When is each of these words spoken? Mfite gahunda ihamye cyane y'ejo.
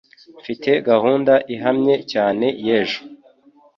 Mfite 0.39 0.69
gahunda 0.89 1.33
ihamye 1.53 1.95
cyane 2.11 2.45
y'ejo. 2.65 3.01